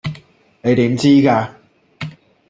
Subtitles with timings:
[0.63, 1.53] 你點知架?